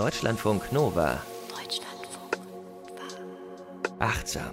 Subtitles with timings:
[0.00, 1.18] Deutschlandfunk Nova.
[1.50, 3.98] Deutschlandfunk Nova.
[3.98, 4.52] Achtsam.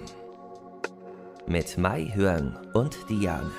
[1.46, 3.50] Mit Mai Hörn und Diane.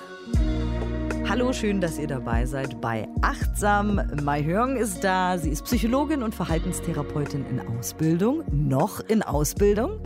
[1.28, 4.00] Hallo, schön, dass ihr dabei seid bei Achtsam.
[4.22, 5.40] Mai Hörn ist da.
[5.40, 8.44] Sie ist Psychologin und Verhaltenstherapeutin in Ausbildung.
[8.52, 10.00] Noch in Ausbildung.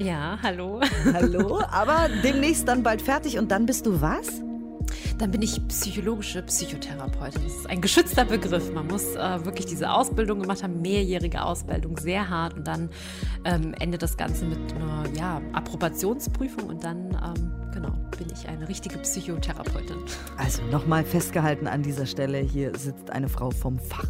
[0.00, 0.80] Ja, hallo.
[1.14, 4.42] Hallo, aber demnächst dann bald fertig und dann bist du was?
[5.22, 7.44] Dann bin ich psychologische Psychotherapeutin.
[7.44, 8.72] Das ist ein geschützter Begriff.
[8.72, 12.54] Man muss äh, wirklich diese Ausbildung gemacht haben, mehrjährige Ausbildung, sehr hart.
[12.54, 12.90] Und dann
[13.44, 17.51] ähm, endet das Ganze mit einer ja, Approbationsprüfung und dann ähm,
[18.22, 19.96] bin ich eine richtige Psychotherapeutin.
[20.36, 24.06] Also nochmal festgehalten an dieser Stelle, hier sitzt eine Frau vom Fach.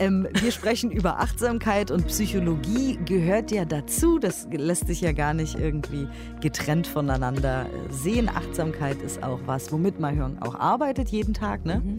[0.00, 4.18] Ähm, wir sprechen über Achtsamkeit und Psychologie gehört ja dazu.
[4.18, 6.08] Das lässt sich ja gar nicht irgendwie
[6.40, 8.28] getrennt voneinander sehen.
[8.28, 11.82] Achtsamkeit ist auch was, womit Mahjong auch arbeitet jeden Tag, ne?
[11.84, 11.96] Mhm.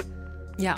[0.58, 0.76] Ja,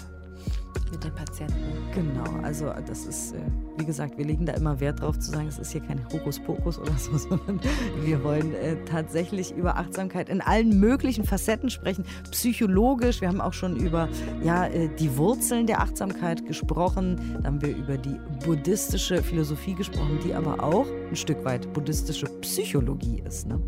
[0.91, 1.55] mit den Patienten.
[1.93, 3.39] Genau, also das ist, äh,
[3.77, 6.79] wie gesagt, wir legen da immer Wert drauf zu sagen, es ist hier kein Hokuspokus
[6.79, 7.59] oder so, sondern
[8.03, 13.21] wir wollen äh, tatsächlich über Achtsamkeit in allen möglichen Facetten sprechen, psychologisch.
[13.21, 14.09] Wir haben auch schon über
[14.43, 17.39] ja, äh, die Wurzeln der Achtsamkeit gesprochen.
[17.41, 22.27] Da haben wir über die buddhistische Philosophie gesprochen, die aber auch ein Stück weit buddhistische
[22.41, 23.47] Psychologie ist.
[23.47, 23.59] Ne?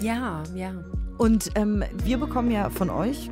[0.00, 0.72] Ja, ja.
[1.18, 3.30] Und ähm, wir bekommen ja von euch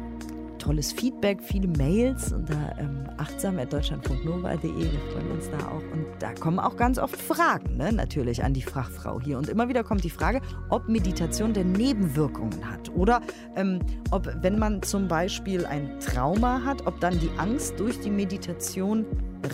[0.63, 4.71] tolles Feedback, viele Mails unter ähm, achtsam.deutschland.nova.de.
[4.73, 5.83] Wir freuen uns da auch.
[5.93, 7.93] Und da kommen auch ganz oft Fragen, ne?
[7.93, 9.39] natürlich an die Fachfrau hier.
[9.39, 12.91] Und immer wieder kommt die Frage, ob Meditation denn Nebenwirkungen hat.
[12.95, 13.21] Oder
[13.57, 13.81] ähm,
[14.13, 19.05] ob, wenn man zum Beispiel ein Trauma hat, ob dann die Angst durch die Meditation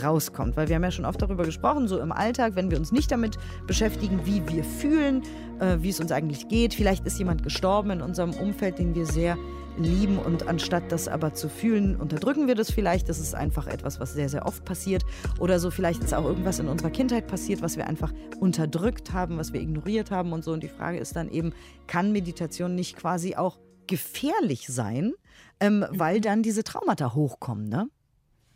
[0.02, 0.56] rauskommt.
[0.56, 3.10] Weil wir haben ja schon oft darüber gesprochen, so im Alltag, wenn wir uns nicht
[3.10, 5.22] damit beschäftigen, wie wir fühlen,
[5.60, 6.74] äh, wie es uns eigentlich geht.
[6.74, 9.36] Vielleicht ist jemand gestorben in unserem Umfeld, den wir sehr
[9.78, 13.08] lieben und anstatt das aber zu fühlen, unterdrücken wir das vielleicht.
[13.08, 15.04] Das ist einfach etwas, was sehr, sehr oft passiert.
[15.38, 19.38] Oder so, vielleicht ist auch irgendwas in unserer Kindheit passiert, was wir einfach unterdrückt haben,
[19.38, 20.52] was wir ignoriert haben und so.
[20.52, 21.52] Und die Frage ist dann eben,
[21.86, 25.14] kann Meditation nicht quasi auch gefährlich sein,
[25.60, 27.88] ähm, weil dann diese Traumata hochkommen, ne?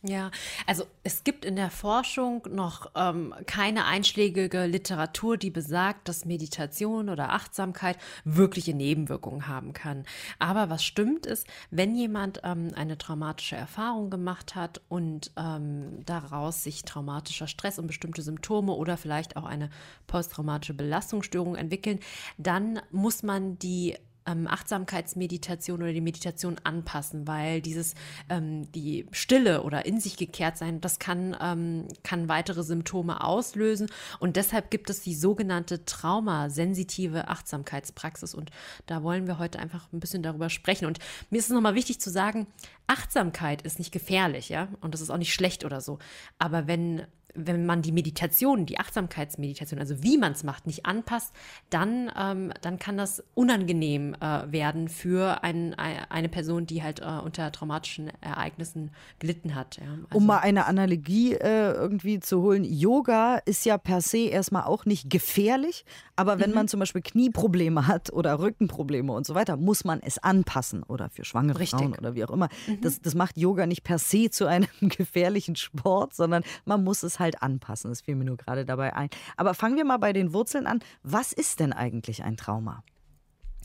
[0.05, 0.33] Ja,
[0.67, 7.09] also es gibt in der Forschung noch ähm, keine einschlägige Literatur, die besagt, dass Meditation
[7.09, 10.05] oder Achtsamkeit wirkliche Nebenwirkungen haben kann.
[10.41, 16.65] Aber was stimmt ist, wenn jemand ähm, eine traumatische Erfahrung gemacht hat und ähm, daraus
[16.65, 19.71] sich traumatischer Stress und bestimmte Symptome oder vielleicht auch eine
[20.09, 22.01] posttraumatische Belastungsstörung entwickeln,
[22.39, 23.97] dann muss man die
[24.27, 27.95] ähm, Achtsamkeitsmeditation oder die Meditation anpassen, weil dieses
[28.29, 33.91] ähm, die Stille oder in sich gekehrt sein, das kann ähm, kann weitere Symptome auslösen.
[34.19, 38.35] Und deshalb gibt es die sogenannte traumasensitive Achtsamkeitspraxis.
[38.35, 38.51] Und
[38.87, 40.87] da wollen wir heute einfach ein bisschen darüber sprechen.
[40.87, 40.99] Und
[41.31, 42.47] mir ist es nochmal wichtig zu sagen,
[42.87, 44.69] Achtsamkeit ist nicht gefährlich, ja?
[44.81, 45.99] Und das ist auch nicht schlecht oder so,
[46.39, 51.33] aber wenn wenn man die Meditation, die Achtsamkeitsmeditation, also wie man es macht, nicht anpasst,
[51.71, 57.05] dann, ähm, dann kann das unangenehm äh, werden für ein, eine Person, die halt äh,
[57.05, 59.79] unter traumatischen Ereignissen gelitten hat.
[59.79, 59.85] Ja.
[59.85, 64.65] Also, um mal eine Analogie äh, irgendwie zu holen, Yoga ist ja per se erstmal
[64.65, 65.85] auch nicht gefährlich,
[66.17, 66.57] aber wenn mhm.
[66.57, 71.09] man zum Beispiel Knieprobleme hat oder Rückenprobleme und so weiter, muss man es anpassen oder
[71.11, 71.79] für schwangere Richtig.
[71.79, 72.49] Frauen oder wie auch immer.
[72.67, 72.81] Mhm.
[72.83, 77.19] Das, das macht Yoga nicht per se zu einem gefährlichen Sport, sondern man muss es
[77.19, 77.91] halt anpassen.
[77.91, 79.09] Das fiel mir nur gerade dabei ein.
[79.37, 80.81] Aber fangen wir mal bei den Wurzeln an.
[81.03, 82.83] Was ist denn eigentlich ein Trauma?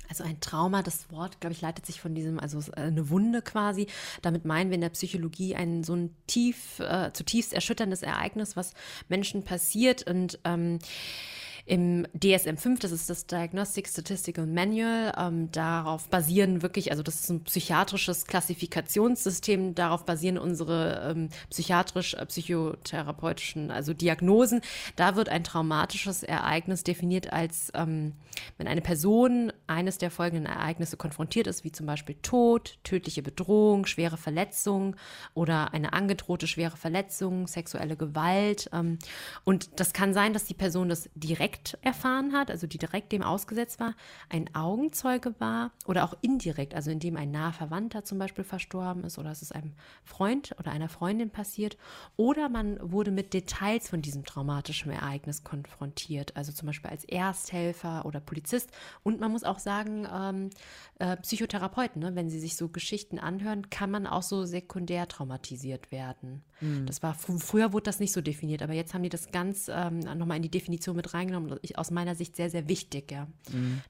[0.10, 3.88] Also ein Trauma, das Wort, glaube ich, leitet sich von diesem, also eine Wunde quasi.
[4.22, 8.74] Damit meinen wir in der Psychologie ein so ein tief, äh, zutiefst erschütterndes Ereignis, was
[9.10, 10.80] Menschen passiert und ähm,
[11.68, 17.30] im DSM-5, das ist das Diagnostic Statistical Manual, ähm, darauf basieren wirklich, also das ist
[17.30, 24.62] ein psychiatrisches Klassifikationssystem, darauf basieren unsere ähm, psychiatrisch-psychotherapeutischen, also Diagnosen.
[24.96, 28.14] Da wird ein traumatisches Ereignis definiert als, ähm,
[28.58, 33.88] wenn eine Person eines der folgenden Ereignisse konfrontiert ist, wie zum Beispiel Tod, tödliche Bedrohung,
[33.88, 34.96] schwere Verletzung
[35.34, 38.70] oder eine angedrohte schwere Verletzung, sexuelle Gewalt.
[38.72, 39.00] Ähm,
[39.44, 43.12] und das kann sein, dass die Person das direkt direkt erfahren hat, also die direkt
[43.12, 43.96] dem ausgesetzt war,
[44.30, 49.18] ein Augenzeuge war oder auch indirekt, also indem ein naher Verwandter zum Beispiel verstorben ist
[49.18, 49.74] oder es ist einem
[50.04, 51.78] Freund oder einer Freundin passiert
[52.16, 58.06] oder man wurde mit Details von diesem traumatischen Ereignis konfrontiert, also zum Beispiel als Ersthelfer
[58.06, 58.70] oder Polizist
[59.04, 60.50] und man muss auch sagen, ähm,
[61.00, 62.16] äh, Psychotherapeuten, ne?
[62.16, 66.44] wenn sie sich so Geschichten anhören, kann man auch so sekundär traumatisiert werden.
[66.62, 66.86] Mhm.
[66.86, 70.00] Das war früher wurde das nicht so definiert, aber jetzt haben die das ganz ähm,
[70.00, 73.28] nochmal in die Definition mit reingenommen aus meiner Sicht sehr, sehr wichtig, ja.
[73.52, 73.82] Mhm.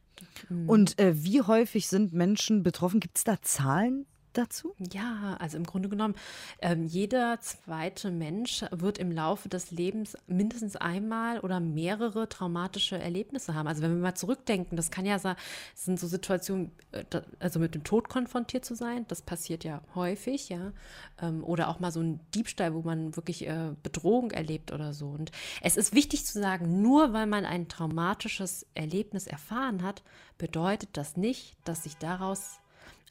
[0.67, 2.99] Und äh, wie häufig sind Menschen betroffen?
[2.99, 4.05] Gibt es da Zahlen?
[4.37, 4.75] Dazu?
[4.91, 6.15] Ja, also im Grunde genommen,
[6.61, 13.55] ähm, jeder zweite Mensch wird im Laufe des Lebens mindestens einmal oder mehrere traumatische Erlebnisse
[13.55, 13.67] haben.
[13.67, 15.35] Also wenn wir mal zurückdenken, das kann ja sein,
[15.75, 17.03] es sind so Situationen, äh,
[17.39, 20.71] also mit dem Tod konfrontiert zu sein, das passiert ja häufig, ja.
[21.21, 25.07] Ähm, oder auch mal so ein Diebstahl, wo man wirklich äh, Bedrohung erlebt oder so.
[25.07, 25.31] Und
[25.61, 30.03] es ist wichtig zu sagen, nur weil man ein traumatisches Erlebnis erfahren hat,
[30.37, 32.59] bedeutet das nicht, dass sich daraus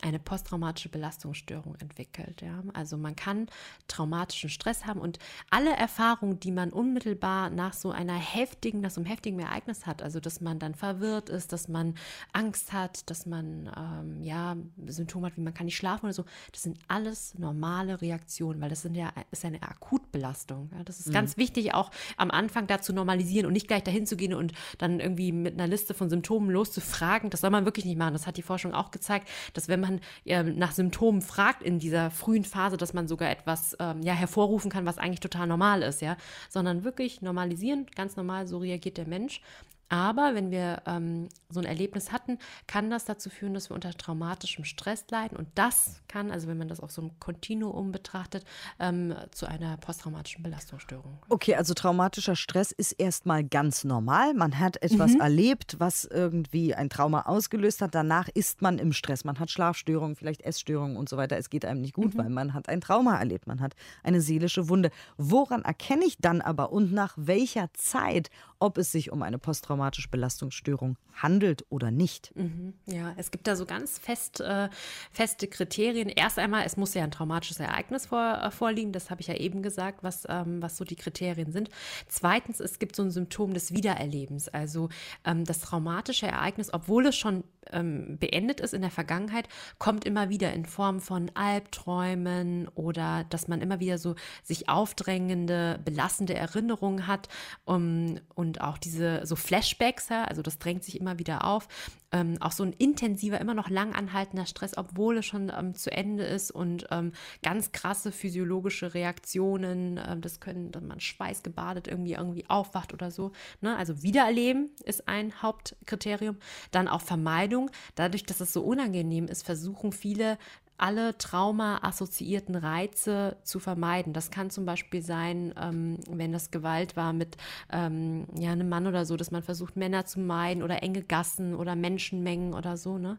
[0.03, 2.43] eine posttraumatische Belastungsstörung entwickelt.
[2.43, 2.63] Ja?
[2.75, 3.47] Also man kann
[3.89, 5.19] traumatischen Stress haben und
[5.51, 10.03] alle Erfahrungen, die man unmittelbar nach so einer heftigen, nach so einem heftigen Ereignis hat,
[10.03, 11.95] also dass man dann verwirrt ist, dass man
[12.33, 14.57] Angst hat, dass man ähm, ja
[14.87, 18.71] Symptome hat, wie man kann nicht schlafen oder so, das sind alles normale Reaktionen, weil
[18.71, 20.71] das sind ja ist eine Akutbelastung.
[20.77, 20.85] Ja?
[20.85, 21.13] Das ist mhm.
[21.13, 24.53] ganz wichtig, auch am Anfang da zu normalisieren und nicht gleich dahin zu gehen und
[24.79, 27.31] dann irgendwie mit einer Liste von Symptomen loszufragen.
[27.31, 28.13] Das soll man wirklich nicht machen.
[28.13, 31.79] Das hat die Forschung auch gezeigt, dass wenn man man äh, nach Symptomen fragt in
[31.79, 35.83] dieser frühen Phase, dass man sogar etwas ähm, ja, hervorrufen kann, was eigentlich total normal
[35.83, 36.17] ist, ja,
[36.49, 39.41] sondern wirklich normalisieren, ganz normal, so reagiert der Mensch.
[39.89, 43.93] Aber wenn wir ähm, so ein Erlebnis hatten, kann das dazu führen, dass wir unter
[43.93, 45.37] traumatischem Stress leiden.
[45.37, 48.45] Und das kann, also wenn man das auf so einem Kontinuum betrachtet,
[48.81, 51.19] ähm, zu einer posttraumatischen Belastungsstörung.
[51.29, 54.35] Okay, also traumatischer Stress ist erstmal ganz normal.
[54.35, 55.21] Man hat etwas mhm.
[55.21, 57.95] erlebt, was irgendwie ein Trauma ausgelöst hat.
[57.95, 59.25] Danach ist man im Stress.
[59.25, 61.37] Man hat Schlafstörungen, vielleicht Essstörungen und so weiter.
[61.37, 62.19] Es geht einem nicht gut, mhm.
[62.19, 63.47] weil man hat ein Trauma erlebt.
[63.47, 64.91] Man hat eine seelische Wunde.
[65.17, 70.09] Woran erkenne ich dann aber und nach welcher Zeit, ob es sich um eine posttraumatische
[70.09, 72.33] Belastungsstörung handelt oder nicht.
[72.35, 74.69] Mhm, ja, es gibt da so ganz fest, äh,
[75.11, 76.09] feste Kriterien.
[76.09, 79.35] Erst einmal, es muss ja ein traumatisches Ereignis vor, äh, vorliegen, das habe ich ja
[79.35, 81.71] eben gesagt, was, ähm, was so die Kriterien sind.
[82.09, 84.89] Zweitens, es gibt so ein Symptom des Wiedererlebens, also
[85.25, 89.49] ähm, das traumatische Ereignis, obwohl es schon ähm, beendet ist in der Vergangenheit,
[89.79, 95.81] kommt immer wieder in Form von Albträumen oder dass man immer wieder so sich aufdrängende,
[95.85, 97.29] belastende Erinnerungen hat
[97.65, 101.69] um, und auch diese so Flashbacks, also das drängt sich immer wieder auf.
[102.13, 105.91] Ähm, auch so ein intensiver, immer noch lang anhaltender Stress, obwohl es schon ähm, zu
[105.91, 107.13] Ende ist und ähm,
[107.43, 113.33] ganz krasse physiologische Reaktionen, ähm, das können, dass man schweißgebadet irgendwie irgendwie aufwacht oder so.
[113.61, 113.77] Ne?
[113.77, 116.37] Also Wiedererleben ist ein Hauptkriterium.
[116.71, 117.71] Dann auch Vermeidung.
[117.97, 120.39] Dadurch, dass es so unangenehm ist, versuchen viele
[120.79, 124.13] alle trauma-assoziierten Reize zu vermeiden.
[124.13, 127.37] Das kann zum Beispiel sein, ähm, wenn das Gewalt war mit
[127.73, 131.55] ähm, ja, einem Mann oder so, dass man versucht, Männer zu meiden oder enge Gassen
[131.55, 132.99] oder Menschenmengen oder so.
[132.99, 133.19] Ne?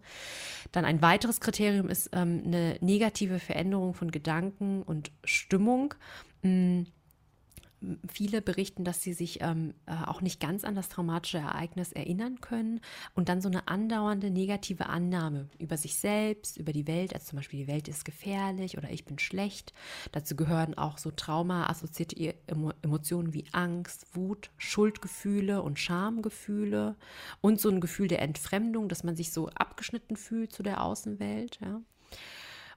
[0.71, 5.93] Dann ein weiteres Kriterium ist ähm, eine negative Veränderung von Gedanken und Stimmung.
[6.41, 6.87] Mhm
[8.07, 12.41] Viele berichten, dass sie sich ähm, äh, auch nicht ganz an das traumatische Ereignis erinnern
[12.41, 12.81] können
[13.15, 17.37] und dann so eine andauernde negative Annahme über sich selbst, über die Welt, also zum
[17.37, 19.73] Beispiel die Welt ist gefährlich oder ich bin schlecht.
[20.11, 22.35] Dazu gehören auch so traumaassoziierte
[22.81, 26.95] Emotionen wie Angst, Wut, Schuldgefühle und Schamgefühle
[27.41, 31.59] und so ein Gefühl der Entfremdung, dass man sich so abgeschnitten fühlt zu der Außenwelt.
[31.61, 31.81] Ja.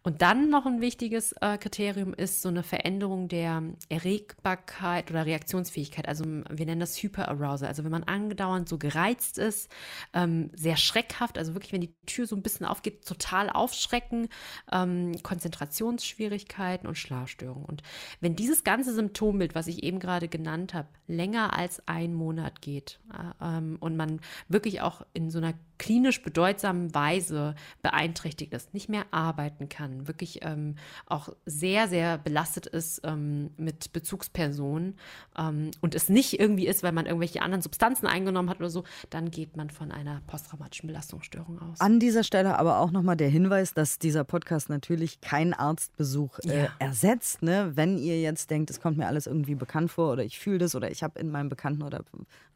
[0.03, 6.09] Und dann noch ein wichtiges äh, Kriterium ist so eine Veränderung der Erregbarkeit oder Reaktionsfähigkeit.
[6.09, 7.69] Also wir nennen das Hyperarousal.
[7.69, 9.71] Also wenn man angedauernd so gereizt ist,
[10.15, 14.29] ähm, sehr schreckhaft, also wirklich, wenn die Tür so ein bisschen aufgeht, total aufschrecken,
[14.73, 17.67] ähm, Konzentrationsschwierigkeiten und Schlafstörungen.
[17.67, 17.83] Und
[18.21, 23.01] wenn dieses ganze Symptombild, was ich eben gerade genannt habe, länger als ein Monat geht
[23.13, 28.91] äh, ähm, und man wirklich auch in so einer klinisch bedeutsamen Weise beeinträchtigt ist, nicht
[28.91, 34.97] mehr arbeiten kann, wirklich ähm, auch sehr, sehr belastet ist ähm, mit Bezugspersonen
[35.39, 38.85] ähm, und es nicht irgendwie ist, weil man irgendwelche anderen Substanzen eingenommen hat oder so,
[39.11, 41.81] dann geht man von einer posttraumatischen Belastungsstörung aus.
[41.81, 46.65] An dieser Stelle aber auch nochmal der Hinweis, dass dieser Podcast natürlich keinen Arztbesuch äh,
[46.65, 46.69] ja.
[46.79, 47.43] ersetzt.
[47.43, 47.73] Ne?
[47.75, 50.75] Wenn ihr jetzt denkt, es kommt mir alles irgendwie bekannt vor oder ich fühle das
[50.75, 52.05] oder ich habe in meinem Bekannten- oder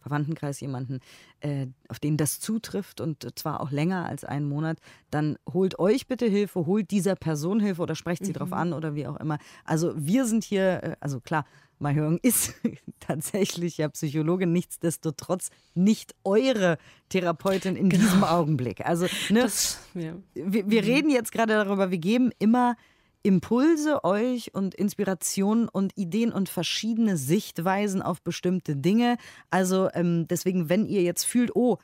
[0.04, 1.00] Verwandtenkreis jemanden,
[1.40, 4.78] äh, auf den das zutrifft und zwar auch länger als einen Monat,
[5.10, 8.36] dann holt euch bitte Hilfe, holt dieser Person Hilfe oder sprecht sie mhm.
[8.36, 9.38] drauf an oder wie auch immer.
[9.64, 11.46] Also wir sind hier, äh, also klar,
[11.78, 12.54] Mahjong ist
[13.00, 16.76] tatsächlich ja Psychologin, nichtsdestotrotz nicht eure
[17.08, 18.04] Therapeutin in genau.
[18.04, 18.84] diesem Augenblick.
[18.84, 20.14] Also ne, das, ja.
[20.34, 20.88] wir, wir mhm.
[20.88, 22.76] reden jetzt gerade darüber, wir geben immer
[23.24, 29.16] Impulse euch und Inspirationen und Ideen und verschiedene Sichtweisen auf bestimmte Dinge.
[29.50, 31.78] Also ähm, deswegen, wenn ihr jetzt fühlt, oh,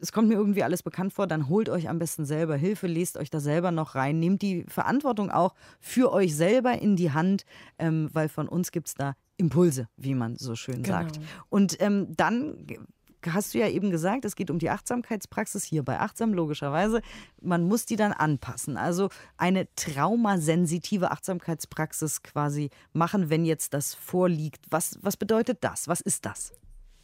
[0.00, 3.16] es kommt mir irgendwie alles bekannt vor, dann holt euch am besten selber Hilfe, lest
[3.16, 7.44] euch da selber noch rein, nehmt die Verantwortung auch für euch selber in die Hand,
[7.78, 10.98] ähm, weil von uns gibt es da Impulse, wie man so schön genau.
[10.98, 11.20] sagt.
[11.48, 12.66] Und ähm, dann
[13.32, 17.00] hast du ja eben gesagt, es geht um die Achtsamkeitspraxis hier bei Achtsam logischerweise.
[17.40, 18.76] Man muss die dann anpassen.
[18.76, 24.66] Also eine traumasensitive Achtsamkeitspraxis quasi machen, wenn jetzt das vorliegt.
[24.70, 25.88] Was, was bedeutet das?
[25.88, 26.52] Was ist das?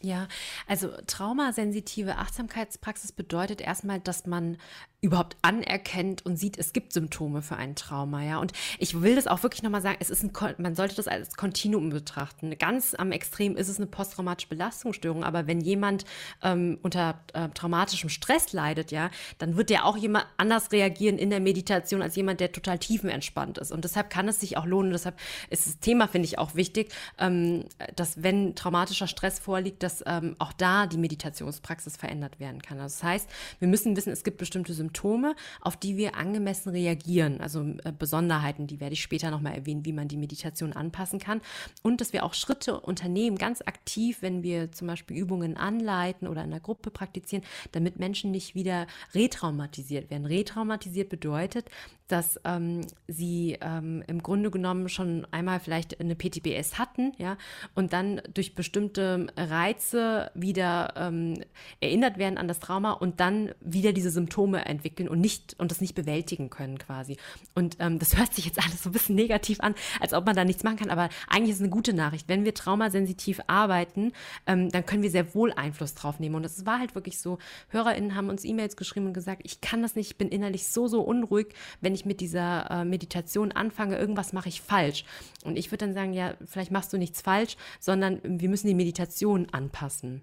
[0.02, 0.28] Ja,
[0.66, 4.56] also traumasensitive Achtsamkeitspraxis bedeutet erstmal, dass man
[5.02, 8.38] überhaupt anerkennt und sieht, es gibt Symptome für ein Trauma, ja.
[8.38, 11.36] Und ich will das auch wirklich nochmal sagen, es ist ein, man sollte das als
[11.36, 12.56] Kontinuum betrachten.
[12.58, 16.04] Ganz am Extrem ist es eine posttraumatische Belastungsstörung, aber wenn jemand
[16.42, 21.30] ähm, unter äh, traumatischem Stress leidet, ja, dann wird der auch jemand anders reagieren in
[21.30, 23.72] der Meditation als jemand, der total tiefenentspannt ist.
[23.72, 26.92] Und deshalb kann es sich auch lohnen, deshalb ist das Thema, finde ich, auch wichtig,
[27.18, 27.64] ähm,
[27.96, 32.78] dass wenn traumatischer Stress vorliegt, dass ähm, auch da die Meditationspraxis verändert werden kann.
[32.78, 33.30] Also das heißt,
[33.60, 37.40] wir müssen wissen, es gibt bestimmte Symptome, Symptome, auf die wir angemessen reagieren.
[37.40, 41.40] Also äh, Besonderheiten, die werde ich später nochmal erwähnen, wie man die Meditation anpassen kann.
[41.82, 46.42] Und dass wir auch Schritte unternehmen, ganz aktiv, wenn wir zum Beispiel Übungen anleiten oder
[46.42, 50.26] in der Gruppe praktizieren, damit Menschen nicht wieder retraumatisiert werden.
[50.26, 51.70] Retraumatisiert bedeutet,
[52.10, 57.36] dass ähm, sie ähm, im Grunde genommen schon einmal vielleicht eine PTBS hatten, ja,
[57.74, 61.34] und dann durch bestimmte Reize wieder ähm,
[61.80, 65.80] erinnert werden an das Trauma und dann wieder diese Symptome entwickeln und nicht und das
[65.80, 67.16] nicht bewältigen können quasi.
[67.54, 70.34] Und ähm, das hört sich jetzt alles so ein bisschen negativ an, als ob man
[70.34, 72.28] da nichts machen kann, aber eigentlich ist es eine gute Nachricht.
[72.28, 74.12] Wenn wir traumasensitiv arbeiten,
[74.46, 76.34] ähm, dann können wir sehr wohl Einfluss drauf nehmen.
[76.34, 79.82] Und es war halt wirklich so, HörerInnen haben uns E-Mails geschrieben und gesagt, ich kann
[79.82, 83.52] das nicht, ich bin innerlich so, so unruhig, wenn ich ich mit dieser äh, Meditation
[83.52, 85.04] anfange, irgendwas mache ich falsch.
[85.44, 88.74] Und ich würde dann sagen, ja, vielleicht machst du nichts falsch, sondern wir müssen die
[88.74, 90.22] Meditation anpassen.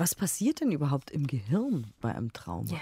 [0.00, 2.70] Was passiert denn überhaupt im Gehirn bei einem Trauma?
[2.70, 2.78] Ja.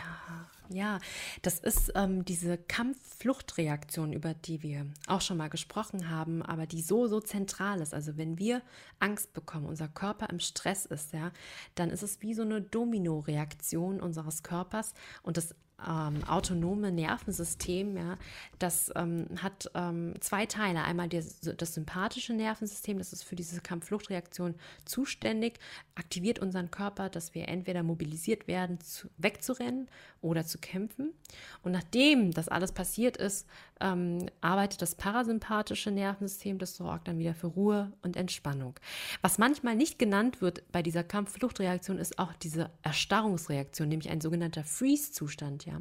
[0.70, 1.00] Ja,
[1.40, 6.82] das ist ähm, diese Kampf-Flucht-Reaktion, über die wir auch schon mal gesprochen haben, aber die
[6.82, 7.94] so, so zentral ist.
[7.94, 8.60] Also wenn wir
[9.00, 11.32] Angst bekommen, unser Körper im Stress ist, ja,
[11.74, 15.54] dann ist es wie so eine Domino-Reaktion unseres Körpers und das
[15.86, 18.18] ähm, autonome Nervensystem, ja,
[18.58, 20.82] das ähm, hat ähm, zwei Teile.
[20.82, 24.54] Einmal das, das sympathische Nervensystem, das ist für diese Kampffluchtreaktion
[24.84, 25.58] zuständig,
[25.94, 29.88] aktiviert unseren Körper, dass wir entweder mobilisiert werden, zu, wegzurennen
[30.20, 31.12] oder zu kämpfen.
[31.62, 33.46] Und nachdem das alles passiert ist,
[33.80, 38.74] ähm, arbeitet das parasympathische Nervensystem, das sorgt dann wieder für Ruhe und Entspannung.
[39.22, 44.64] Was manchmal nicht genannt wird bei dieser Kampffluchtreaktion, ist auch diese Erstarrungsreaktion, nämlich ein sogenannter
[44.64, 45.66] Freeze-Zustand.
[45.66, 45.80] Ja?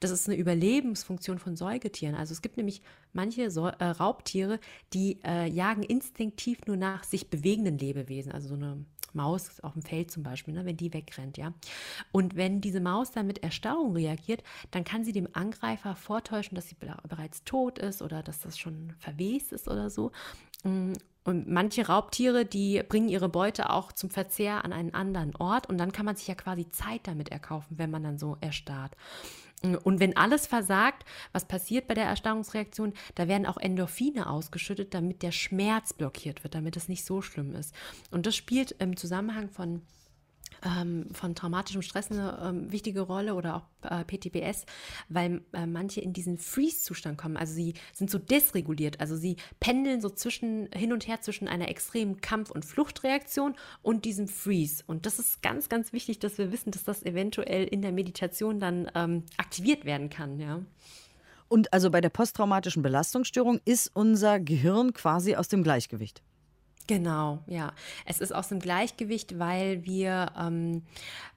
[0.00, 2.14] Das ist eine Überlebensfunktion von Säugetieren.
[2.14, 2.82] Also es gibt nämlich
[3.12, 4.60] manche so äh, Raubtiere,
[4.92, 9.82] die äh, jagen instinktiv nur nach sich bewegenden Lebewesen, also so eine Maus auf dem
[9.82, 11.52] Feld zum Beispiel, ne, wenn die wegrennt, ja.
[12.12, 16.68] Und wenn diese Maus dann mit Erstarrung reagiert, dann kann sie dem Angreifer vortäuschen, dass
[16.68, 16.76] sie
[17.08, 20.12] bereits tot ist oder dass das schon verwest ist oder so.
[20.64, 20.92] Mm,
[21.24, 25.76] und manche Raubtiere, die bringen ihre Beute auch zum Verzehr an einen anderen Ort und
[25.78, 28.96] dann kann man sich ja quasi Zeit damit erkaufen, wenn man dann so erstarrt.
[29.62, 32.94] Und wenn alles versagt, was passiert bei der Erstarrungsreaktion?
[33.14, 37.54] Da werden auch Endorphine ausgeschüttet, damit der Schmerz blockiert wird, damit es nicht so schlimm
[37.54, 37.74] ist.
[38.10, 39.82] Und das spielt im Zusammenhang von
[40.64, 44.66] ähm, von traumatischem Stress eine ähm, wichtige Rolle oder auch äh, PTBS,
[45.08, 47.36] weil äh, manche in diesen Freeze-Zustand kommen.
[47.36, 51.68] Also sie sind so desreguliert, also sie pendeln so zwischen hin und her zwischen einer
[51.68, 54.84] extremen Kampf- und Fluchtreaktion und diesem Freeze.
[54.86, 58.60] Und das ist ganz, ganz wichtig, dass wir wissen, dass das eventuell in der Meditation
[58.60, 60.62] dann ähm, aktiviert werden kann, ja.
[61.48, 66.22] Und also bei der posttraumatischen Belastungsstörung ist unser Gehirn quasi aus dem Gleichgewicht.
[66.86, 67.72] Genau, ja.
[68.04, 70.82] Es ist aus dem Gleichgewicht, weil wir, ähm,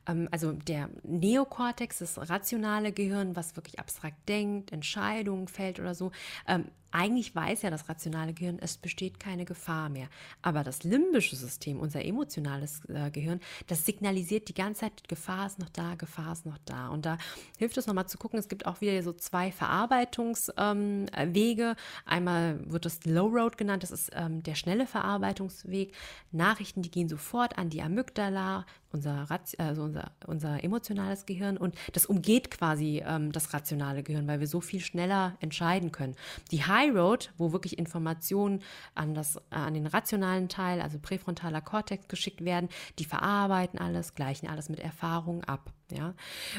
[0.05, 6.11] also der Neokortex, das rationale Gehirn, was wirklich abstrakt denkt, Entscheidungen fällt oder so,
[6.47, 10.07] ähm, eigentlich weiß ja das rationale Gehirn, es besteht keine Gefahr mehr.
[10.43, 15.57] Aber das limbische System, unser emotionales äh, Gehirn, das signalisiert die ganze Zeit, Gefahr ist
[15.57, 16.89] noch da, Gefahr ist noch da.
[16.89, 17.17] Und da
[17.57, 21.63] hilft es nochmal zu gucken, es gibt auch wieder so zwei Verarbeitungswege.
[21.63, 25.93] Ähm, Einmal wird das Low Road genannt, das ist ähm, der schnelle Verarbeitungsweg.
[26.31, 32.05] Nachrichten, die gehen sofort an die Amygdala, unser, also unser, unser emotionales Gehirn und das
[32.05, 36.15] umgeht quasi ähm, das rationale Gehirn, weil wir so viel schneller entscheiden können.
[36.51, 38.61] Die High Road, wo wirklich Informationen
[38.95, 42.69] an, das, an den rationalen Teil, also präfrontaler Kortex geschickt werden,
[42.99, 45.73] die verarbeiten alles, gleichen alles mit Erfahrung ab.
[45.91, 46.13] Ja?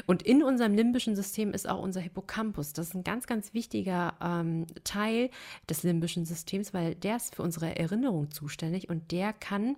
[0.05, 2.73] Und in unserem limbischen System ist auch unser Hippocampus.
[2.73, 5.29] Das ist ein ganz, ganz wichtiger ähm, Teil
[5.69, 9.77] des limbischen Systems, weil der ist für unsere Erinnerung zuständig und der kann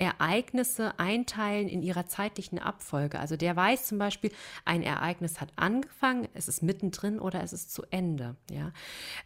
[0.00, 3.20] Ereignisse einteilen in ihrer zeitlichen Abfolge.
[3.20, 4.32] Also der weiß zum Beispiel,
[4.64, 8.34] ein Ereignis hat angefangen, es ist mittendrin oder es ist zu Ende.
[8.50, 8.72] Ja?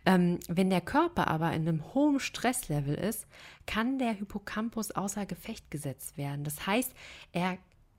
[0.04, 3.26] Ähm, wenn der Körper aber in einem hohen Stresslevel ist,
[3.66, 6.42] kann der Hippocampus außer Gefecht gesetzt werden.
[6.42, 6.92] Das heißt,
[7.32, 7.56] er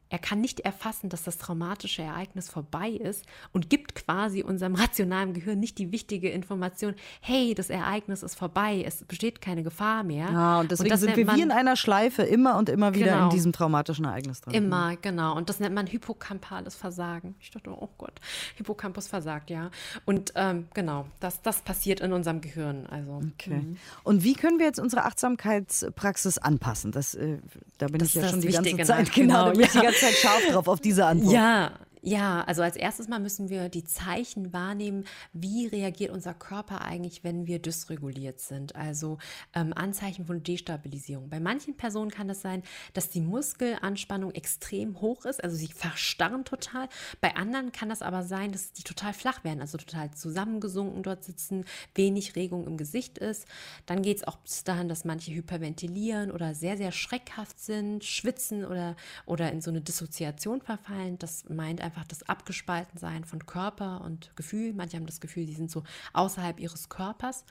[0.10, 5.34] er kann nicht erfassen, dass das traumatische Ereignis vorbei ist und gibt quasi unserem rationalen
[5.34, 10.30] Gehirn nicht die wichtige Information, hey, das Ereignis ist vorbei, es besteht keine Gefahr mehr.
[10.32, 13.24] Ja, und deswegen und sind wir wie in einer Schleife immer und immer wieder genau,
[13.26, 14.54] in diesem traumatischen Ereignis drin.
[14.54, 15.36] Immer, genau.
[15.36, 17.36] Und das nennt man hippocampales Versagen.
[17.40, 18.20] Ich dachte, oh Gott,
[18.56, 19.72] Hippocampus versagt, ja.
[20.06, 22.86] Und ähm, genau, das, das passiert in unserem Gehirn.
[22.88, 23.56] Also, okay.
[23.56, 23.78] Mhm.
[24.04, 26.92] Und wie können wir jetzt unsere Achtsamkeitspraxis anpassen?
[26.92, 27.38] Das, äh,
[27.78, 30.68] da bin das ich ja schon die ganze Zeit genau, genau ganze Zeit scharf drauf
[30.68, 31.34] auf diese Antwort.
[31.34, 31.72] Ja,
[32.08, 37.24] ja, also als erstes Mal müssen wir die Zeichen wahrnehmen, wie reagiert unser Körper eigentlich,
[37.24, 38.76] wenn wir dysreguliert sind.
[38.76, 39.18] Also
[39.56, 41.30] ähm, Anzeichen von Destabilisierung.
[41.30, 42.62] Bei manchen Personen kann das sein,
[42.94, 46.90] dass die Muskelanspannung extrem hoch ist, also sie verstarren total.
[47.22, 51.24] Bei anderen kann das aber sein, dass die total flach werden, also total zusammengesunken dort
[51.24, 53.48] sitzen, wenig Regung im Gesicht ist.
[53.88, 58.64] Dann geht es auch bis dahin, dass manche hyperventilieren oder sehr, sehr schreckhaft sind, schwitzen
[58.64, 58.96] oder,
[59.26, 61.18] oder in so eine Dissoziation verfallen.
[61.18, 64.74] Das meint einfach, einfach das Abgespaltensein von Körper und Gefühl.
[64.74, 65.84] Manche haben das Gefühl, sie sind so
[66.14, 67.46] außerhalb ihres Körpers.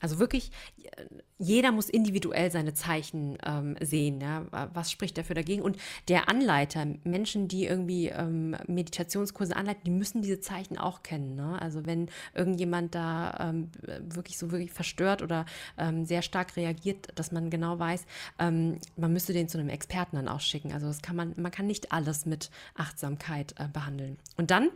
[0.00, 0.50] Also wirklich,
[1.38, 4.20] jeder muss individuell seine Zeichen ähm, sehen.
[4.20, 4.46] Ja?
[4.74, 5.62] Was spricht dafür dagegen?
[5.62, 5.78] Und
[6.08, 11.36] der Anleiter, Menschen, die irgendwie ähm, Meditationskurse anleiten, die müssen diese Zeichen auch kennen.
[11.36, 11.60] Ne?
[11.60, 13.70] Also wenn irgendjemand da ähm,
[14.08, 15.46] wirklich so wirklich verstört oder
[15.78, 18.04] ähm, sehr stark reagiert, dass man genau weiß,
[18.38, 20.72] ähm, man müsste den zu einem Experten dann auch schicken.
[20.72, 24.18] Also das kann man, man kann nicht alles mit Achtsamkeit äh, behandeln.
[24.36, 24.68] Und dann,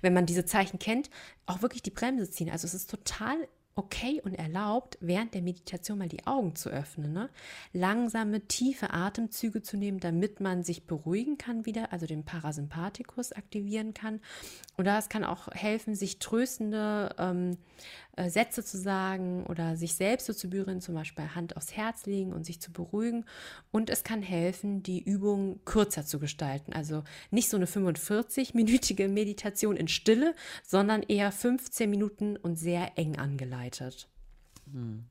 [0.00, 1.10] wenn man diese Zeichen kennt,
[1.46, 2.50] auch wirklich die Bremse ziehen.
[2.50, 3.36] Also es ist total
[3.78, 7.12] okay und erlaubt, während der Meditation mal die Augen zu öffnen.
[7.12, 7.30] Ne?
[7.72, 13.94] Langsame, tiefe Atemzüge zu nehmen, damit man sich beruhigen kann wieder, also den Parasympathikus aktivieren
[13.94, 14.20] kann.
[14.76, 17.56] Oder es kann auch helfen, sich tröstende ähm,
[18.18, 22.06] äh, Sätze zu sagen oder sich selbst so zu berühren, zum Beispiel Hand aufs Herz
[22.06, 23.24] legen und sich zu beruhigen.
[23.70, 26.72] Und es kann helfen, die Übung kürzer zu gestalten.
[26.72, 30.34] Also nicht so eine 45-minütige Meditation in Stille,
[30.64, 34.08] sondern eher 15 Minuten und sehr eng angeleitet.
[34.72, 35.04] Hm.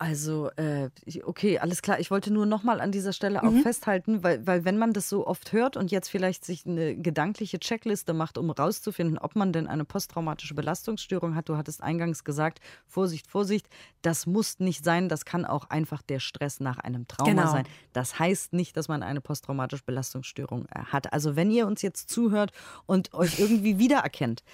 [0.00, 0.90] Also, äh,
[1.24, 1.98] okay, alles klar.
[1.98, 3.62] Ich wollte nur nochmal an dieser Stelle auch mhm.
[3.62, 7.58] festhalten, weil, weil wenn man das so oft hört und jetzt vielleicht sich eine gedankliche
[7.58, 12.60] Checkliste macht, um rauszufinden, ob man denn eine posttraumatische Belastungsstörung hat, du hattest eingangs gesagt,
[12.86, 13.68] Vorsicht, Vorsicht,
[14.02, 17.50] das muss nicht sein, das kann auch einfach der Stress nach einem Trauma genau.
[17.50, 17.66] sein.
[17.92, 21.12] Das heißt nicht, dass man eine posttraumatische Belastungsstörung äh, hat.
[21.12, 22.52] Also wenn ihr uns jetzt zuhört
[22.86, 24.44] und euch irgendwie wiedererkennt,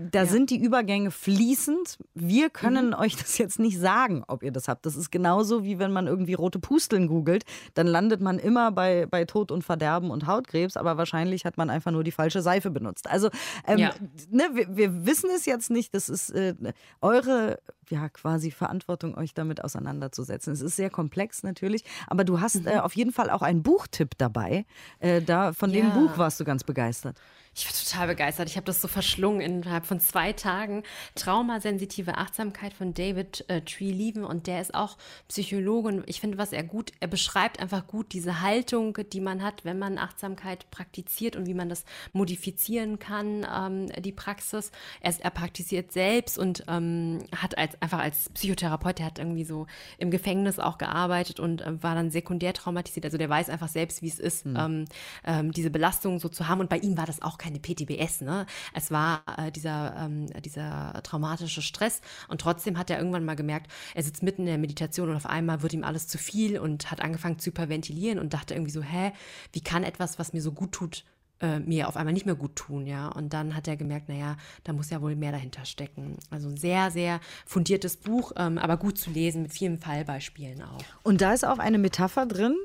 [0.00, 0.26] da ja.
[0.26, 1.98] sind die Übergänge fließend.
[2.14, 2.94] Wir können mhm.
[2.94, 4.86] euch das jetzt nicht sagen, ob ihr das habt.
[4.86, 7.44] Das ist genauso wie wenn man irgendwie rote Pusteln googelt.
[7.74, 11.70] Dann landet man immer bei, bei Tod und Verderben und Hautkrebs, aber wahrscheinlich hat man
[11.70, 13.08] einfach nur die falsche Seife benutzt.
[13.08, 13.30] Also
[13.66, 13.90] ähm, ja.
[14.30, 15.94] ne, wir, wir, wissen es jetzt nicht.
[15.94, 16.54] Das ist äh,
[17.00, 17.58] eure
[17.90, 20.52] ja quasi Verantwortung, euch damit auseinanderzusetzen.
[20.52, 22.68] Es ist sehr komplex natürlich, aber du hast mhm.
[22.68, 24.64] äh, auf jeden Fall auch einen Buchtipp dabei.
[24.98, 25.82] Äh, da von ja.
[25.82, 27.20] dem Buch warst du ganz begeistert.
[27.54, 28.48] Ich war total begeistert.
[28.48, 30.84] Ich habe das so verschlungen innerhalb von zwei Tagen.
[31.14, 34.96] Traumasensitive Achtsamkeit von David äh, Tree-Lieven und der ist auch
[35.28, 39.42] Psychologe und ich finde, was er gut, er beschreibt einfach gut diese Haltung, die man
[39.42, 41.84] hat, wenn man Achtsamkeit praktiziert und wie man das
[42.14, 44.70] modifizieren kann, ähm, die Praxis.
[45.00, 49.66] Er, er, praktiziert selbst und ähm, hat als einfach als Psychotherapeut, der hat irgendwie so
[49.98, 53.04] im Gefängnis auch gearbeitet und äh, war dann sekundär traumatisiert.
[53.04, 54.56] Also der weiß einfach selbst, wie es ist, mhm.
[54.56, 54.84] ähm,
[55.26, 58.46] ähm, diese Belastung so zu haben und bei ihm war das auch keine PTBS, ne?
[58.72, 63.70] Es war äh, dieser, ähm, dieser traumatische Stress und trotzdem hat er irgendwann mal gemerkt,
[63.94, 66.90] er sitzt mitten in der Meditation und auf einmal wird ihm alles zu viel und
[66.90, 69.12] hat angefangen zu hyperventilieren und dachte irgendwie so, hä,
[69.52, 71.04] wie kann etwas, was mir so gut tut,
[71.40, 73.08] äh, mir auf einmal nicht mehr gut tun, ja.
[73.08, 76.16] Und dann hat er gemerkt, naja, da muss ja wohl mehr dahinter stecken.
[76.30, 80.84] Also ein sehr, sehr fundiertes Buch, ähm, aber gut zu lesen mit vielen Fallbeispielen auch.
[81.02, 82.56] Und da ist auch eine Metapher drin,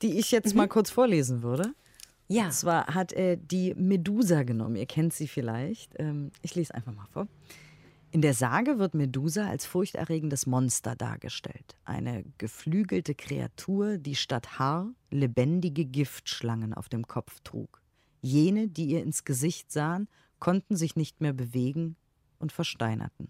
[0.00, 0.58] die ich jetzt mhm.
[0.58, 1.74] mal kurz vorlesen würde.
[2.32, 2.46] Ja.
[2.46, 4.76] Und zwar hat er die Medusa genommen.
[4.76, 5.94] Ihr kennt sie vielleicht.
[5.98, 7.28] Ähm, ich lese einfach mal vor.
[8.10, 11.76] In der Sage wird Medusa als furchterregendes Monster dargestellt.
[11.84, 17.80] Eine geflügelte Kreatur, die statt Haar lebendige Giftschlangen auf dem Kopf trug.
[18.20, 21.96] Jene, die ihr ins Gesicht sahen, konnten sich nicht mehr bewegen
[22.38, 23.28] und versteinerten.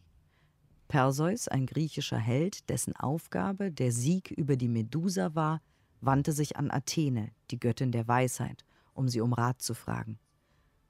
[0.88, 5.62] Perseus, ein griechischer Held, dessen Aufgabe der Sieg über die Medusa war,
[6.00, 10.18] wandte sich an Athene, die Göttin der Weisheit, um sie um Rat zu fragen.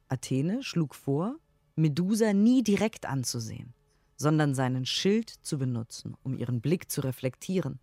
[0.08, 1.36] Athene schlug vor,
[1.74, 3.74] Medusa nie direkt anzusehen,
[4.16, 7.80] sondern seinen Schild zu benutzen, um ihren Blick zu reflektieren.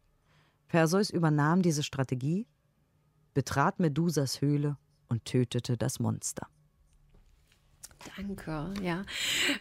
[0.68, 2.48] Perseus übernahm diese Strategie,
[3.34, 4.78] betrat Medusas Höhle
[5.08, 6.48] und tötete das Monster.
[8.16, 9.04] Danke, ja.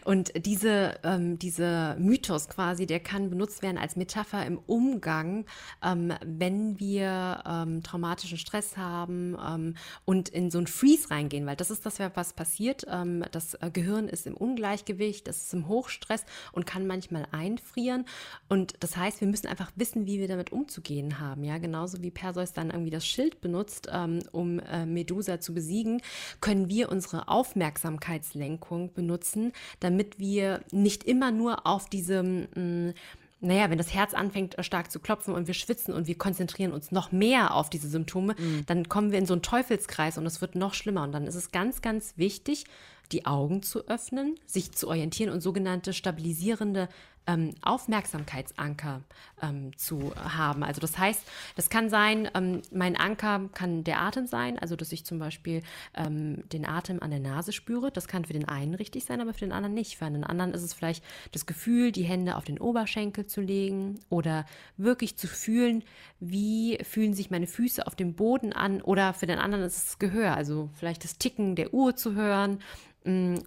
[0.05, 5.45] Und diese, ähm, diese Mythos quasi, der kann benutzt werden als Metapher im Umgang,
[5.83, 9.75] ähm, wenn wir ähm, traumatischen Stress haben ähm,
[10.05, 12.85] und in so ein Freeze reingehen, weil das ist das, was passiert.
[12.89, 16.23] Ähm, das äh, Gehirn ist im Ungleichgewicht, das ist im Hochstress
[16.53, 18.05] und kann manchmal einfrieren.
[18.47, 21.43] Und das heißt, wir müssen einfach wissen, wie wir damit umzugehen haben.
[21.43, 26.01] Ja, genauso wie Perseus dann irgendwie das Schild benutzt, ähm, um äh, Medusa zu besiegen,
[26.39, 32.93] können wir unsere Aufmerksamkeit Herzlenkung benutzen, damit wir nicht immer nur auf diesem mm,
[33.41, 36.73] naja, wenn das Herz anfängt äh, stark zu klopfen und wir schwitzen und wir konzentrieren
[36.73, 38.65] uns noch mehr auf diese Symptome, mhm.
[38.65, 41.03] dann kommen wir in so einen Teufelskreis und es wird noch schlimmer.
[41.03, 42.65] Und dann ist es ganz, ganz wichtig,
[43.13, 46.89] die Augen zu öffnen, sich zu orientieren und sogenannte stabilisierende
[47.29, 49.01] ähm, Aufmerksamkeitsanker
[49.41, 50.63] ähm, zu haben.
[50.63, 51.21] Also das heißt,
[51.55, 55.61] das kann sein, ähm, mein Anker kann der Atem sein, also dass ich zum Beispiel
[55.95, 57.91] ähm, den Atem an der Nase spüre.
[57.91, 59.97] Das kann für den einen richtig sein, aber für den anderen nicht.
[59.97, 63.99] Für den anderen ist es vielleicht das Gefühl, die Hände auf den Oberschenkel zu legen
[64.09, 64.45] oder
[64.77, 65.83] wirklich zu fühlen,
[66.19, 69.99] wie fühlen sich meine Füße auf dem Boden an oder für den anderen ist es
[69.99, 72.59] Gehör, also vielleicht das Ticken der Uhr zu hören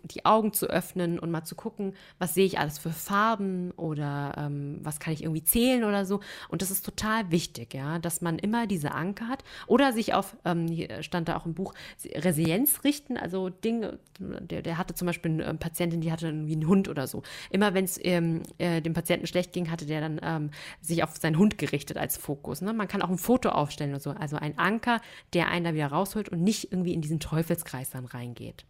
[0.02, 4.34] die Augen zu öffnen und mal zu gucken, was sehe ich alles für Farben oder
[4.36, 6.20] ähm, was kann ich irgendwie zählen oder so.
[6.48, 10.36] Und das ist total wichtig, ja, dass man immer diese Anker hat oder sich auf,
[10.44, 11.74] ähm, hier stand da auch im Buch,
[12.14, 16.66] Resilienz richten, also Dinge, der, der hatte zum Beispiel eine Patientin, die hatte irgendwie einen
[16.66, 17.22] Hund oder so.
[17.50, 21.16] Immer wenn es ähm, äh, dem Patienten schlecht ging, hatte der dann ähm, sich auf
[21.16, 22.62] seinen Hund gerichtet als Fokus.
[22.62, 22.72] Ne?
[22.72, 25.00] Man kann auch ein Foto aufstellen oder so, also ein Anker,
[25.32, 28.64] der einen da wieder rausholt und nicht irgendwie in diesen Teufelskreis dann reingeht.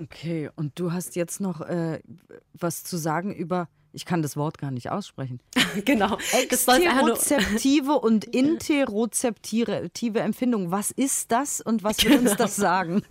[0.00, 2.00] Okay, und du hast jetzt noch äh,
[2.52, 5.40] was zu sagen über ich kann das Wort gar nicht aussprechen.
[5.86, 6.18] genau.
[6.32, 10.70] Exterozeptive und interozeptive Empfindung.
[10.70, 12.30] Was ist das und was will genau.
[12.30, 13.02] uns das sagen?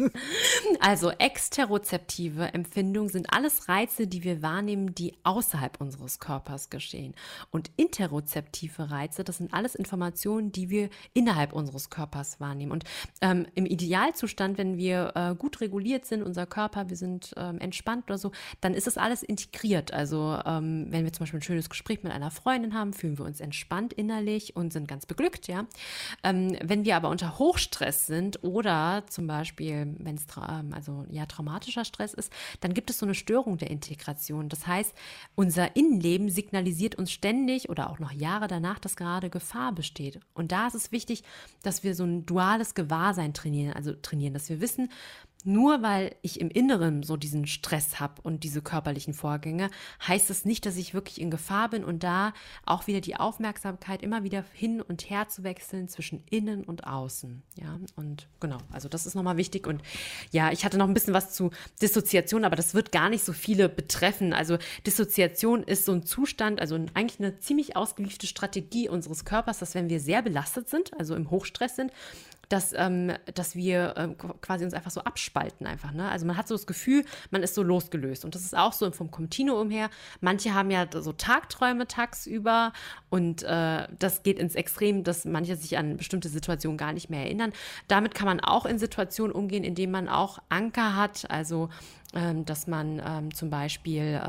[0.80, 7.16] Also exterozeptive Empfindungen sind alles Reize, die wir wahrnehmen, die außerhalb unseres Körpers geschehen.
[7.50, 12.72] Und interozeptive Reize, das sind alles Informationen, die wir innerhalb unseres Körpers wahrnehmen.
[12.72, 12.84] Und
[13.22, 18.04] ähm, im Idealzustand, wenn wir äh, gut reguliert sind, unser Körper, wir sind ähm, entspannt
[18.06, 19.92] oder so, dann ist das alles integriert.
[19.92, 23.26] Also ähm, wenn wir zum Beispiel ein schönes Gespräch mit einer Freundin haben, fühlen wir
[23.26, 25.66] uns entspannt innerlich und sind ganz beglückt, ja.
[26.24, 31.26] Ähm, wenn wir aber unter Hochstress sind oder zum Beispiel, wenn es ähm, also ja
[31.26, 34.50] traumatischer Stress ist, dann gibt es so eine Störung der Integration.
[34.50, 34.94] Das heißt,
[35.36, 40.20] unser Innenleben signalisiert uns ständig oder auch noch Jahre danach, dass gerade Gefahr besteht.
[40.34, 41.24] Und da ist es wichtig,
[41.62, 44.90] dass wir so ein duales Gewahrsein trainieren, also trainieren, dass wir wissen,
[45.46, 49.70] nur weil ich im Inneren so diesen Stress habe und diese körperlichen Vorgänge,
[50.06, 52.34] heißt es nicht, dass ich wirklich in Gefahr bin und da
[52.66, 57.44] auch wieder die Aufmerksamkeit immer wieder hin und her zu wechseln zwischen innen und außen.
[57.56, 59.68] Ja, und genau, also das ist nochmal wichtig.
[59.68, 59.82] Und
[60.32, 63.34] ja, ich hatte noch ein bisschen was zu Dissoziation, aber das wird gar nicht so
[63.34, 64.34] viele betreffen.
[64.34, 69.76] Also Dissoziation ist so ein Zustand, also eigentlich eine ziemlich ausgewiefte Strategie unseres Körpers, dass
[69.76, 71.92] wenn wir sehr belastet sind, also im Hochstress sind,
[72.50, 75.92] dass, ähm, dass wir ähm, quasi uns einfach so abspalten einfach.
[75.92, 76.10] Ne?
[76.10, 78.26] Also man hat so das Gefühl, man ist so losgelöst.
[78.26, 79.90] Und das ist auch so vom Kontinuum her.
[80.22, 82.74] Manche haben ja so Tagträume tagsüber
[83.10, 87.24] und äh, das geht ins Extrem, dass manche sich an bestimmte Situationen gar nicht mehr
[87.24, 87.54] erinnern.
[87.88, 91.30] Damit kann man auch in Situationen umgehen, indem man auch Anker hat.
[91.30, 91.70] Also
[92.14, 94.22] ähm, dass man ähm, zum Beispiel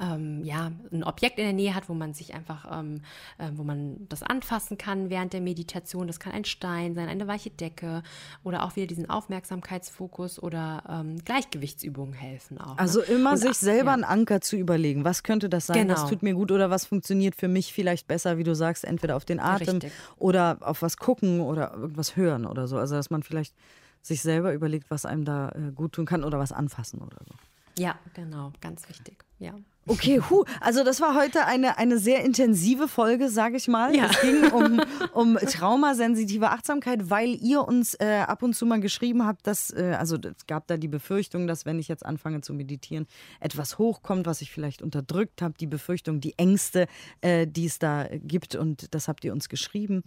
[0.00, 3.00] ähm, ja, ein Objekt in der Nähe hat, wo man sich einfach, ähm,
[3.38, 6.06] äh, wo man das anfassen kann während der Meditation.
[6.06, 8.02] Das kann ein Stein sein, eine weiche Decke
[8.42, 12.74] oder auch wieder diesen Aufmerksamkeitsfokus oder ähm, Gleichgewichtsübungen helfen auch.
[12.74, 12.78] Ne?
[12.78, 13.06] Also ne?
[13.06, 13.94] immer Und, sich selber ja.
[13.94, 15.04] einen Anker zu überlegen.
[15.04, 15.86] Was könnte das sein?
[15.86, 15.94] Genau.
[15.94, 19.16] Was tut mir gut oder was funktioniert für mich vielleicht besser, wie du sagst, entweder
[19.16, 19.92] auf den Atem Richtig.
[20.16, 22.78] oder auf was gucken oder irgendwas hören oder so.
[22.78, 23.54] Also dass man vielleicht
[24.02, 27.34] sich selber überlegt, was einem da äh, gut tun kann oder was anfassen oder so.
[27.78, 29.24] Ja, genau, ganz wichtig.
[29.38, 29.54] Ja.
[29.86, 33.94] Okay, hu, also das war heute eine, eine sehr intensive Folge, sage ich mal.
[33.94, 34.06] Ja.
[34.06, 34.80] Es ging um,
[35.12, 39.94] um traumasensitive Achtsamkeit, weil ihr uns äh, ab und zu mal geschrieben habt, dass, äh,
[39.98, 43.06] also es gab da die Befürchtung, dass wenn ich jetzt anfange zu meditieren,
[43.40, 46.86] etwas hochkommt, was ich vielleicht unterdrückt habe, die Befürchtung, die Ängste,
[47.20, 50.02] äh, die es da gibt und das habt ihr uns geschrieben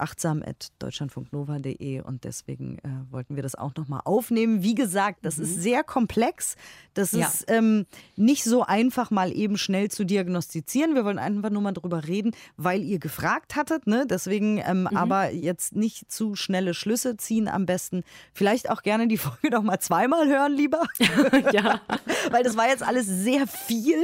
[0.00, 4.62] achtsam.deutschlandfunknova.de und deswegen äh, wollten wir das auch nochmal aufnehmen.
[4.62, 5.44] Wie gesagt, das mhm.
[5.44, 6.56] ist sehr komplex.
[6.94, 7.26] Das ja.
[7.26, 7.86] ist ähm,
[8.16, 10.94] nicht so einfach, mal eben schnell zu diagnostizieren.
[10.94, 13.86] Wir wollen einfach nur mal drüber reden, weil ihr gefragt hattet.
[13.86, 14.06] Ne?
[14.08, 14.96] Deswegen ähm, mhm.
[14.96, 18.02] aber jetzt nicht zu schnelle Schlüsse ziehen am besten.
[18.32, 20.82] Vielleicht auch gerne die Folge noch mal zweimal hören, lieber.
[21.52, 21.80] ja.
[22.30, 24.02] weil das war jetzt alles sehr viel,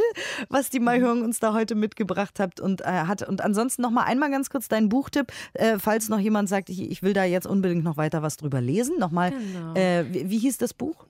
[0.49, 3.27] was die Mai Hörung uns da heute mitgebracht hat und äh, hat.
[3.27, 5.33] Und ansonsten noch mal einmal ganz kurz deinen Buchtipp.
[5.55, 8.61] Äh, falls noch jemand sagt, ich, ich will da jetzt unbedingt noch weiter was drüber
[8.61, 9.75] lesen, nochmal, Genau.
[9.75, 11.07] äh, wie, wie hieß das Buch?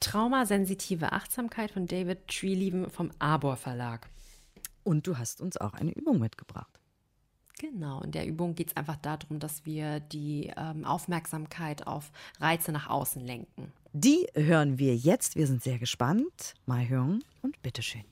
[0.00, 4.08] Traumasensitive Achtsamkeit von David Treelieben vom Arbor Verlag.
[4.82, 6.80] Und du hast uns auch eine Übung mitgebracht.
[7.58, 12.10] Genau, in der Übung geht es einfach darum, dass wir die ähm, Aufmerksamkeit auf
[12.40, 13.72] Reize nach außen lenken.
[13.92, 15.36] Die hören wir jetzt.
[15.36, 16.54] Wir sind sehr gespannt.
[16.64, 18.04] Mal hören und bitteschön.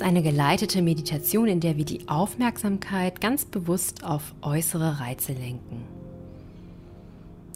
[0.00, 5.84] Ist eine geleitete Meditation, in der wir die Aufmerksamkeit ganz bewusst auf äußere Reize lenken.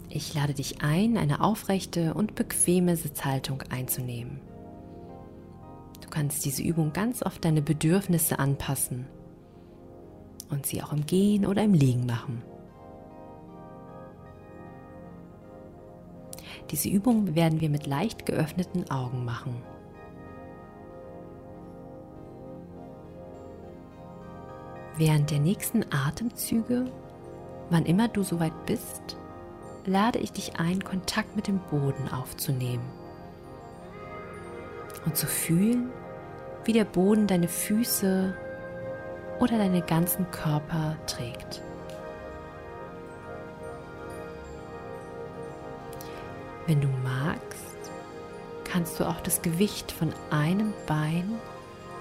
[0.09, 4.41] Ich lade dich ein, eine aufrechte und bequeme Sitzhaltung einzunehmen.
[6.03, 9.07] Du kannst diese Übung ganz auf deine Bedürfnisse anpassen
[10.51, 12.43] und sie auch im Gehen oder im Liegen machen.
[16.69, 19.55] Diese Übung werden wir mit leicht geöffneten Augen machen.
[24.97, 26.85] Während der nächsten Atemzüge,
[27.69, 29.17] wann immer du soweit bist,
[29.85, 32.85] lade ich dich ein, Kontakt mit dem Boden aufzunehmen
[35.05, 35.89] und zu fühlen,
[36.63, 38.33] wie der Boden deine Füße
[39.39, 41.61] oder deinen ganzen Körper trägt.
[46.67, 47.91] Wenn du magst,
[48.63, 51.33] kannst du auch das Gewicht von einem Bein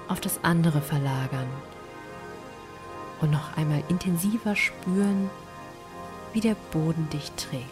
[0.06, 1.48] auf das andere verlagern
[3.24, 5.30] und noch einmal intensiver spüren,
[6.34, 7.64] wie der Boden dich trägt.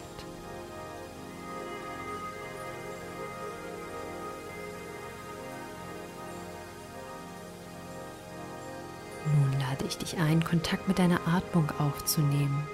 [9.25, 12.67] Nun lade ich dich ein, Kontakt mit deiner Atmung aufzunehmen.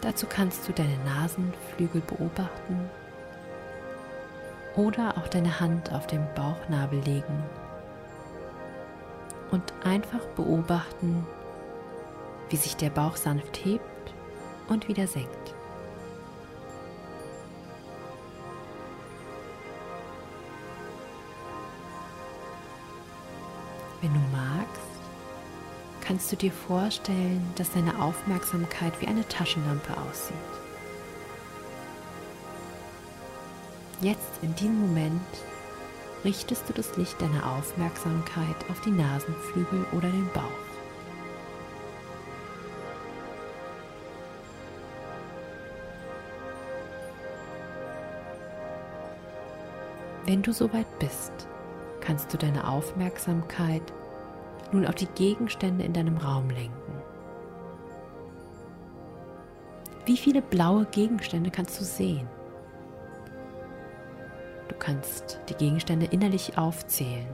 [0.00, 2.90] Dazu kannst du deine Nasenflügel beobachten
[4.74, 7.44] oder auch deine Hand auf den Bauchnabel legen
[9.52, 11.26] und einfach beobachten,
[12.48, 14.14] wie sich der Bauch sanft hebt
[14.68, 15.54] und wieder senkt.
[24.00, 24.80] Wenn du magst,
[26.00, 30.34] kannst du dir vorstellen, dass deine Aufmerksamkeit wie eine Taschenlampe aussieht.
[34.00, 35.20] Jetzt in diesem Moment
[36.24, 40.42] richtest du das Licht deiner Aufmerksamkeit auf die Nasenflügel oder den Bauch.
[50.24, 51.32] Wenn du soweit bist,
[52.00, 53.82] kannst du deine Aufmerksamkeit
[54.70, 56.72] nun auf die Gegenstände in deinem Raum lenken.
[60.06, 62.28] Wie viele blaue Gegenstände kannst du sehen?
[64.82, 67.28] Kannst die Gegenstände innerlich aufzählen.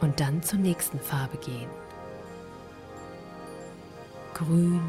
[0.00, 1.70] Und dann zur nächsten Farbe gehen.
[4.34, 4.82] Grün,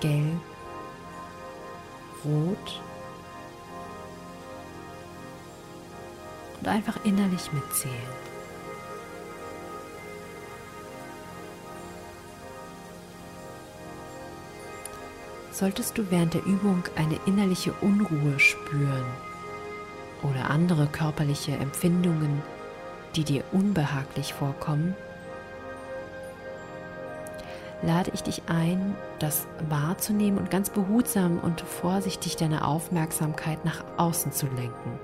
[0.00, 0.40] gelb,
[2.24, 2.80] rot
[6.58, 8.33] und einfach innerlich mitzählen.
[15.54, 19.04] Solltest du während der Übung eine innerliche Unruhe spüren
[20.24, 22.42] oder andere körperliche Empfindungen,
[23.14, 24.96] die dir unbehaglich vorkommen,
[27.82, 34.32] lade ich dich ein, das wahrzunehmen und ganz behutsam und vorsichtig deine Aufmerksamkeit nach außen
[34.32, 34.98] zu lenken.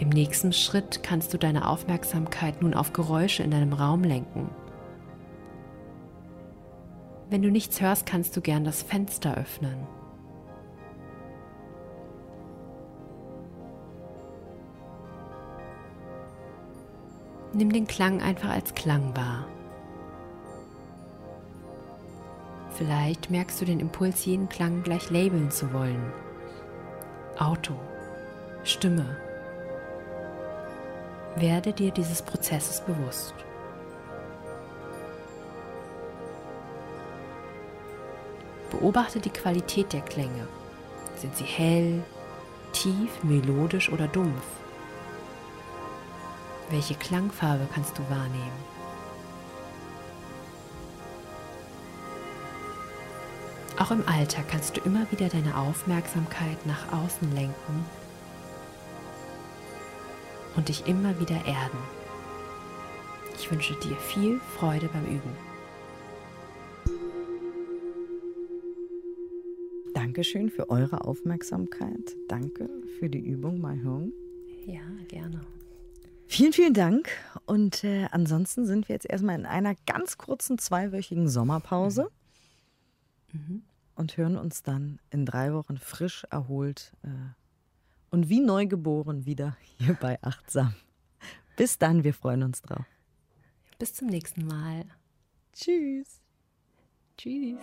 [0.00, 4.50] Im nächsten Schritt kannst du deine Aufmerksamkeit nun auf Geräusche in deinem Raum lenken.
[7.32, 9.86] Wenn du nichts hörst, kannst du gern das Fenster öffnen.
[17.54, 19.46] Nimm den Klang einfach als Klang wahr.
[22.72, 26.12] Vielleicht merkst du den Impuls, jeden Klang gleich labeln zu wollen.
[27.38, 27.72] Auto,
[28.62, 29.16] Stimme.
[31.36, 33.34] Werde dir dieses Prozesses bewusst.
[38.72, 40.48] Beobachte die Qualität der Klänge.
[41.16, 42.02] Sind sie hell,
[42.72, 44.42] tief, melodisch oder dumpf?
[46.70, 48.72] Welche Klangfarbe kannst du wahrnehmen?
[53.78, 57.84] Auch im Alltag kannst du immer wieder deine Aufmerksamkeit nach außen lenken
[60.56, 61.78] und dich immer wieder erden.
[63.36, 65.51] Ich wünsche dir viel Freude beim Üben.
[70.12, 72.14] Dankeschön für eure Aufmerksamkeit.
[72.28, 74.12] Danke für die Übung, My Home.
[74.66, 75.40] Ja, gerne.
[76.26, 77.08] Vielen, vielen Dank.
[77.46, 82.10] Und äh, ansonsten sind wir jetzt erstmal in einer ganz kurzen zweiwöchigen Sommerpause
[83.32, 83.62] mhm.
[83.94, 87.08] und hören uns dann in drei Wochen frisch erholt äh,
[88.10, 90.74] und wie neugeboren wieder hier bei Achtsam.
[91.56, 92.84] Bis dann, wir freuen uns drauf.
[93.78, 94.84] Bis zum nächsten Mal.
[95.54, 96.20] Tschüss.
[97.16, 97.62] Tschüss.